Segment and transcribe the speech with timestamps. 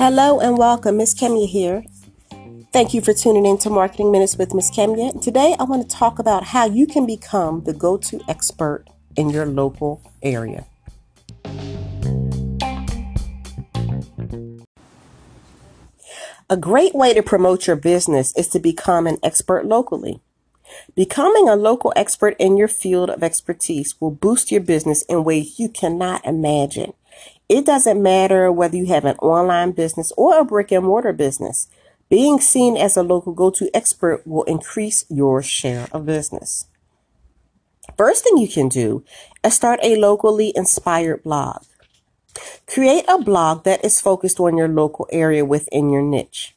[0.00, 1.84] Hello and welcome, Miss Kemia here.
[2.72, 5.20] Thank you for tuning in to Marketing Minutes with Miss Kemia.
[5.20, 8.84] Today I want to talk about how you can become the go to expert
[9.16, 10.64] in your local area.
[16.48, 20.20] A great way to promote your business is to become an expert locally.
[20.94, 25.58] Becoming a local expert in your field of expertise will boost your business in ways
[25.58, 26.92] you cannot imagine.
[27.48, 31.68] It doesn't matter whether you have an online business or a brick and mortar business.
[32.08, 36.66] Being seen as a local go-to expert will increase your share of business.
[37.96, 39.04] First thing you can do
[39.44, 41.62] is start a locally inspired blog.
[42.66, 46.54] Create a blog that is focused on your local area within your niche.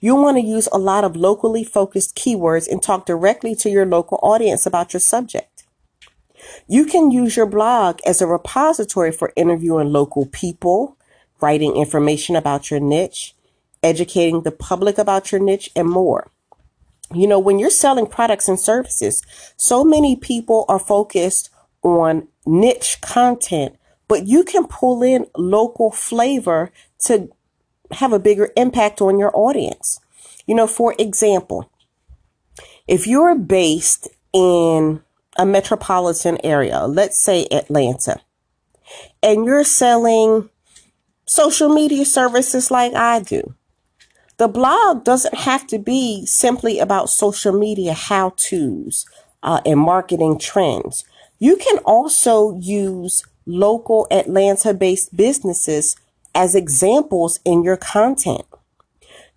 [0.00, 3.86] You'll want to use a lot of locally focused keywords and talk directly to your
[3.86, 5.64] local audience about your subject.
[6.66, 10.96] You can use your blog as a repository for interviewing local people,
[11.40, 13.34] writing information about your niche,
[13.82, 16.30] educating the public about your niche, and more.
[17.14, 19.22] You know, when you're selling products and services,
[19.56, 21.50] so many people are focused
[21.82, 23.76] on niche content,
[24.08, 27.28] but you can pull in local flavor to
[27.94, 30.00] have a bigger impact on your audience.
[30.46, 31.70] You know, for example,
[32.88, 35.02] if you're based in
[35.36, 38.20] a metropolitan area, let's say Atlanta,
[39.22, 40.50] and you're selling
[41.26, 43.54] social media services like I do,
[44.38, 49.06] the blog doesn't have to be simply about social media how to's
[49.42, 51.04] uh, and marketing trends.
[51.38, 55.96] You can also use local Atlanta based businesses
[56.34, 58.44] as examples in your content.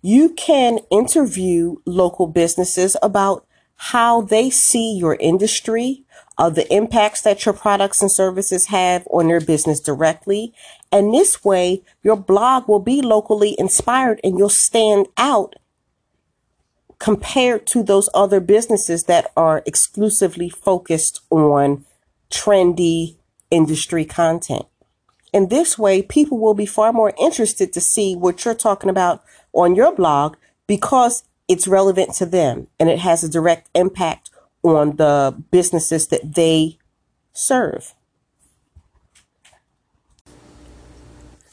[0.02, 6.04] You can interview local businesses about how they see your industry,
[6.38, 10.54] uh, the impacts that your products and services have on their business directly.
[10.90, 15.54] And this way, your blog will be locally inspired and you'll stand out
[16.98, 21.84] compared to those other businesses that are exclusively focused on
[22.30, 23.16] trendy
[23.50, 24.66] industry content.
[25.36, 29.22] In this way, people will be far more interested to see what you're talking about
[29.52, 30.36] on your blog
[30.66, 34.30] because it's relevant to them and it has a direct impact
[34.62, 36.78] on the businesses that they
[37.34, 37.92] serve.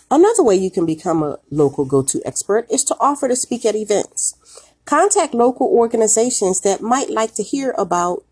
[0.10, 3.66] Another way you can become a local go to expert is to offer to speak
[3.66, 4.64] at events.
[4.86, 8.24] Contact local organizations that might like to hear about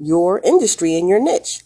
[0.00, 1.62] your industry and your niche.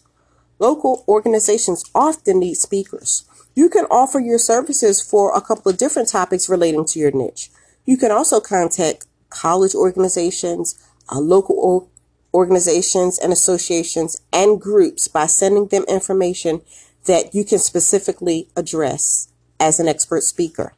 [0.59, 3.25] Local organizations often need speakers.
[3.61, 7.51] You can offer your services for a couple of different topics relating to your niche.
[7.85, 10.83] You can also contact college organizations,
[11.13, 11.91] uh, local
[12.33, 16.63] organizations and associations and groups by sending them information
[17.05, 19.29] that you can specifically address
[19.61, 20.73] as an expert speaker.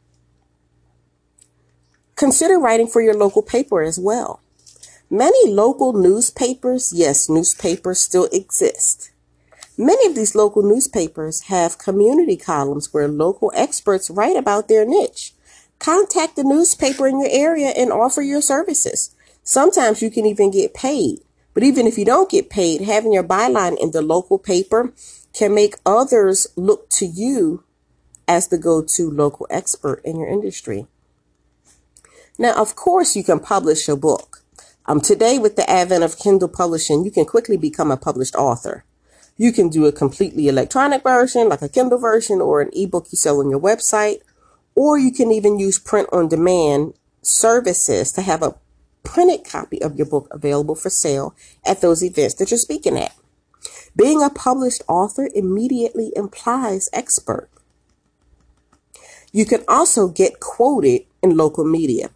[2.16, 4.40] Consider writing for your local paper as well.
[5.08, 9.11] Many local newspapers, yes, newspapers still exist.
[9.78, 15.32] Many of these local newspapers have community columns where local experts write about their niche.
[15.78, 19.14] Contact the newspaper in your area and offer your services.
[19.42, 21.20] Sometimes you can even get paid.
[21.54, 24.92] But even if you don't get paid, having your byline in the local paper
[25.32, 27.64] can make others look to you
[28.28, 30.86] as the go-to local expert in your industry.
[32.38, 34.42] Now, of course, you can publish a book.
[34.86, 38.84] Um, today, with the advent of Kindle publishing, you can quickly become a published author.
[39.36, 43.16] You can do a completely electronic version, like a Kindle version or an ebook you
[43.16, 44.20] sell on your website,
[44.74, 48.54] or you can even use print on demand services to have a
[49.02, 51.34] printed copy of your book available for sale
[51.64, 53.14] at those events that you're speaking at.
[53.94, 57.48] Being a published author immediately implies expert.
[59.32, 62.10] You can also get quoted in local media.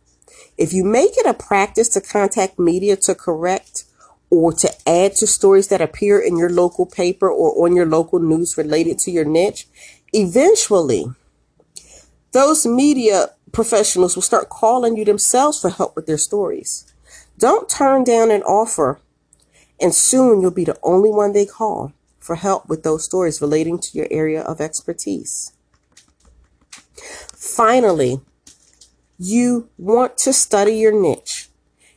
[0.58, 3.84] If you make it a practice to contact media to correct
[4.30, 8.18] or to add to stories that appear in your local paper or on your local
[8.18, 9.66] news related to your niche,
[10.12, 11.06] eventually
[12.32, 16.92] those media professionals will start calling you themselves for help with their stories.
[17.38, 19.00] Don't turn down an offer,
[19.80, 23.78] and soon you'll be the only one they call for help with those stories relating
[23.78, 25.52] to your area of expertise.
[27.34, 28.20] Finally,
[29.18, 31.45] you want to study your niche.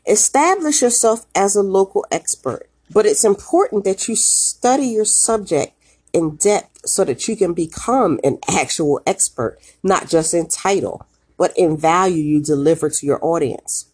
[0.07, 5.73] Establish yourself as a local expert, but it's important that you study your subject
[6.13, 11.05] in depth so that you can become an actual expert, not just in title,
[11.37, 13.85] but in value you deliver to your audience.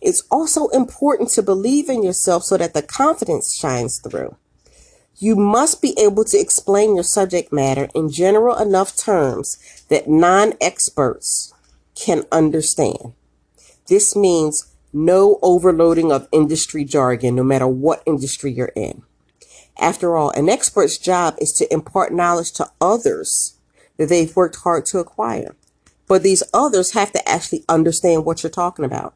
[0.00, 4.36] It's also important to believe in yourself so that the confidence shines through.
[5.16, 9.58] You must be able to explain your subject matter in general enough terms
[9.88, 11.52] that non experts
[11.96, 13.14] can understand.
[13.88, 19.02] This means no overloading of industry jargon, no matter what industry you're in.
[19.78, 23.58] After all, an expert's job is to impart knowledge to others
[23.96, 25.54] that they've worked hard to acquire.
[26.08, 29.14] But these others have to actually understand what you're talking about.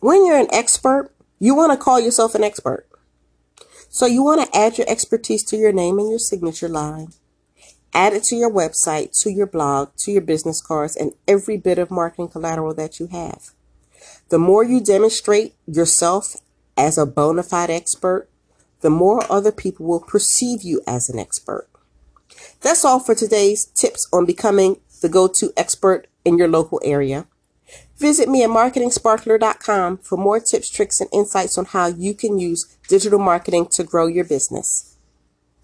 [0.00, 2.86] When you're an expert, you want to call yourself an expert.
[3.88, 7.08] So you want to add your expertise to your name and your signature line.
[7.92, 11.78] Add it to your website, to your blog, to your business cards, and every bit
[11.78, 13.50] of marketing collateral that you have.
[14.28, 16.36] The more you demonstrate yourself
[16.76, 18.28] as a bona fide expert,
[18.80, 21.68] the more other people will perceive you as an expert.
[22.60, 27.26] That's all for today's tips on becoming the go to expert in your local area.
[27.98, 32.76] Visit me at marketingsparkler.com for more tips, tricks, and insights on how you can use
[32.88, 34.96] digital marketing to grow your business.